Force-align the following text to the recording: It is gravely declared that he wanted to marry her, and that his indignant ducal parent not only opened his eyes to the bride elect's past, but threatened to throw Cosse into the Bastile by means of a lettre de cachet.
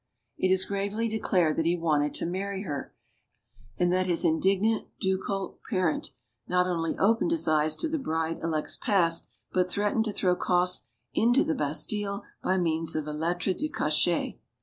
It 0.35 0.49
is 0.51 0.65
gravely 0.65 1.07
declared 1.07 1.57
that 1.57 1.67
he 1.67 1.77
wanted 1.77 2.15
to 2.15 2.25
marry 2.25 2.63
her, 2.63 2.91
and 3.77 3.93
that 3.93 4.07
his 4.07 4.25
indignant 4.25 4.87
ducal 4.99 5.59
parent 5.69 6.09
not 6.47 6.65
only 6.65 6.97
opened 6.97 7.29
his 7.29 7.47
eyes 7.47 7.75
to 7.75 7.87
the 7.87 7.99
bride 7.99 8.39
elect's 8.41 8.75
past, 8.77 9.27
but 9.53 9.69
threatened 9.69 10.05
to 10.05 10.11
throw 10.11 10.35
Cosse 10.35 10.85
into 11.13 11.43
the 11.43 11.53
Bastile 11.53 12.23
by 12.41 12.57
means 12.57 12.95
of 12.95 13.05
a 13.05 13.13
lettre 13.13 13.53
de 13.53 13.69
cachet. 13.69 14.39